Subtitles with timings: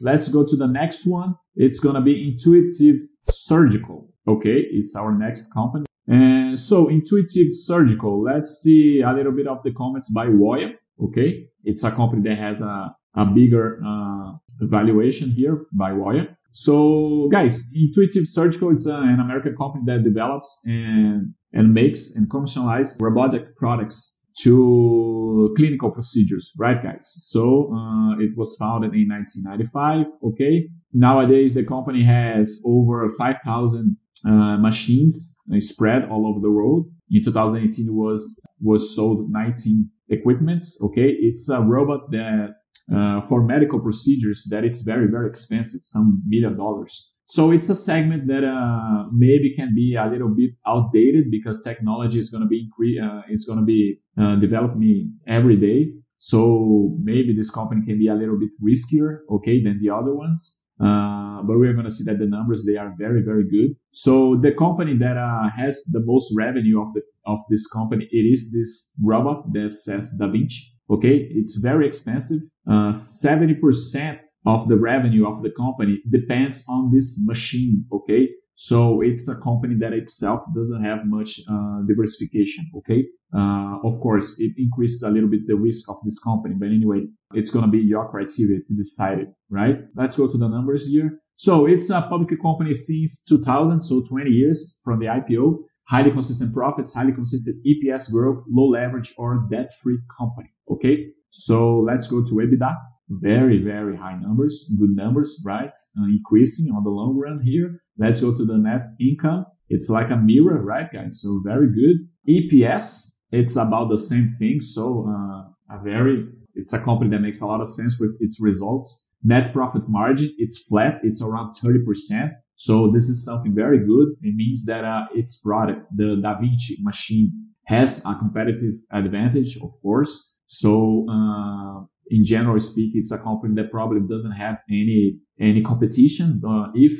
[0.00, 1.34] Let's go to the next one.
[1.54, 2.96] It's going to be Intuitive
[3.30, 4.08] Surgical.
[4.28, 4.64] Okay.
[4.70, 5.86] It's our next company.
[6.06, 10.74] And so Intuitive Surgical, let's see a little bit of the comments by Woya.
[11.02, 11.48] Okay.
[11.64, 16.36] It's a company that has a, a bigger uh, valuation here by Woya.
[16.52, 23.00] So guys, Intuitive Surgical, it's an American company that develops and, and makes and commercializes
[23.00, 27.14] robotic products to clinical procedures, right, guys?
[27.30, 30.06] So uh, it was founded in 1995.
[30.32, 30.68] Okay.
[30.92, 33.96] Nowadays, the company has over 5,000
[34.26, 36.90] uh, machines uh, spread all over the world.
[37.10, 40.78] In 2018, was was sold 19 equipments.
[40.82, 42.54] Okay, it's a robot that
[42.92, 47.12] uh, for medical procedures that it's very very expensive, some million dollars.
[47.28, 52.18] So it's a segment that uh, maybe can be a little bit outdated because technology
[52.18, 55.92] is going to be incre- uh, it's going to be uh, developing every day.
[56.18, 60.62] So maybe this company can be a little bit riskier, okay, than the other ones.
[60.80, 63.74] Uh, but we're going to see that the numbers they are very very good.
[63.92, 68.24] So the company that uh, has the most revenue of the of this company it
[68.34, 70.62] is this robot that says Da Vinci.
[70.90, 72.40] Okay, it's very expensive.
[72.70, 77.84] Uh, seventy percent of the revenue of the company depends on this machine.
[77.92, 78.28] Okay.
[78.54, 82.70] So it's a company that itself doesn't have much uh, diversification.
[82.78, 83.04] Okay.
[83.36, 87.02] Uh, of course, it increases a little bit the risk of this company, but anyway,
[87.34, 89.80] it's going to be your criteria to decide it, right?
[89.94, 91.18] Let's go to the numbers here.
[91.34, 95.58] So it's a public company since 2000, so 20 years from the IPO.
[95.88, 100.50] Highly consistent profits, highly consistent EPS growth, low leverage or debt-free company.
[100.70, 101.08] Okay.
[101.30, 102.74] So let's go to EBITDA
[103.08, 105.72] very, very high numbers, good numbers, right?
[105.98, 107.80] Uh, increasing on the long run here.
[107.98, 109.46] Let's go to the net income.
[109.68, 111.20] It's like a mirror, right, guys?
[111.22, 112.08] So very good.
[112.28, 114.60] EPS, it's about the same thing.
[114.60, 118.40] So, uh, a very, it's a company that makes a lot of sense with its
[118.40, 119.08] results.
[119.24, 121.00] Net profit margin, it's flat.
[121.02, 122.30] It's around 30%.
[122.54, 124.08] So this is something very good.
[124.22, 127.32] It means that, uh, its product, the Da Vinci machine
[127.64, 130.32] has a competitive advantage, of course.
[130.46, 136.40] So, uh, in general speaking, it's a company that probably doesn't have any any competition.
[136.46, 136.92] Uh, if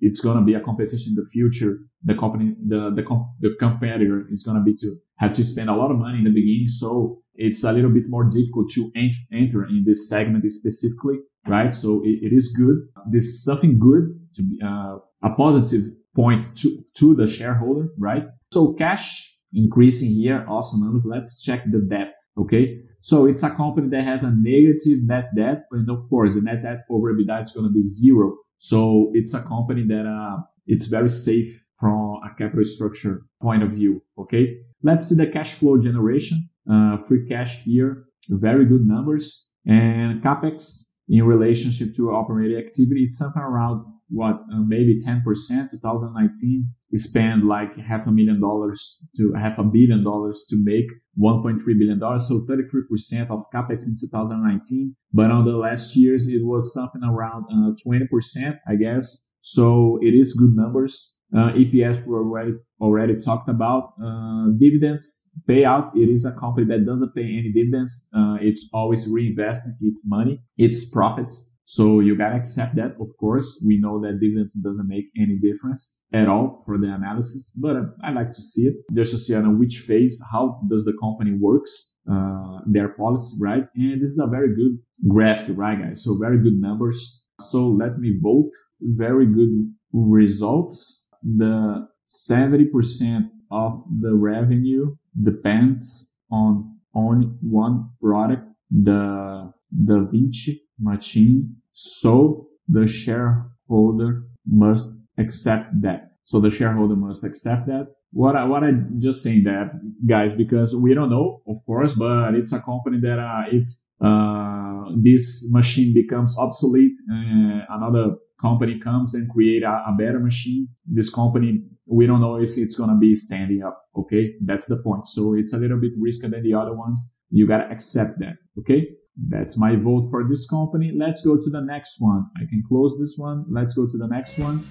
[0.00, 3.04] it's going to be a competition in the future, the company, the the,
[3.40, 6.24] the competitor is going to be to have to spend a lot of money in
[6.24, 6.68] the beginning.
[6.68, 8.90] So it's a little bit more difficult to
[9.32, 11.74] enter in this segment specifically, right?
[11.74, 12.76] So it, it is good.
[13.10, 14.04] This is something good
[14.36, 18.24] to be uh, a positive point to to the shareholder, right?
[18.52, 21.02] So cash increasing here, awesome.
[21.04, 22.14] Let's check the debt.
[22.38, 22.80] Okay.
[23.04, 26.62] So it's a company that has a negative net debt, and of course the net
[26.62, 28.38] debt over EBITDA is going to be zero.
[28.56, 33.72] So it's a company that uh, it's very safe from a capital structure point of
[33.72, 34.02] view.
[34.16, 36.48] Okay, let's see the cash flow generation.
[36.66, 43.18] Uh, free cash here, very good numbers, and capex in relationship to operating activity, it's
[43.18, 45.22] something around what uh, maybe 10%.
[45.70, 46.68] 2019
[46.98, 50.86] spent like half a million dollars to half a billion dollars to make
[51.18, 54.94] 1.3 billion dollars, so 33% of capex in 2019.
[55.12, 59.28] But on the last years, it was something around uh, 20%, I guess.
[59.42, 61.14] So it is good numbers.
[61.34, 63.94] Uh, EPS we already already talked about.
[64.02, 65.90] Uh, dividends payout.
[65.96, 68.08] It is a company that doesn't pay any dividends.
[68.14, 73.62] Uh, it's always reinvesting its money, its profits so you gotta accept that, of course.
[73.66, 77.84] We know that dividends doesn't make any difference at all for the analysis, but uh,
[78.02, 81.32] I like to see it just to see on which phase, how does the company
[81.38, 83.64] works, uh, their policy, right?
[83.76, 86.04] And this is a very good graph, right, guys?
[86.04, 87.22] So very good numbers.
[87.40, 88.50] So let me vote.
[88.80, 91.06] Very good results.
[91.22, 91.88] The
[92.28, 99.52] 70% of the revenue depends on only one product, the
[99.84, 101.56] Da Vinci machine.
[101.72, 106.12] So the shareholder must accept that.
[106.24, 107.88] So the shareholder must accept that.
[108.12, 109.72] What I, what I just saying that
[110.06, 113.66] guys, because we don't know, of course, but it's a company that, uh, if,
[114.00, 120.68] uh, this machine becomes obsolete, uh, another company comes and create a, a, better machine.
[120.86, 123.82] This company, we don't know if it's going to be standing up.
[123.96, 124.34] Okay.
[124.44, 125.06] That's the point.
[125.08, 127.16] So it's a little bit riskier than the other ones.
[127.30, 128.36] You got to accept that.
[128.58, 128.88] Okay.
[129.16, 130.92] That's my vote for this company.
[130.96, 132.26] Let's go to the next one.
[132.36, 133.44] I can close this one.
[133.48, 134.66] Let's go to the next one.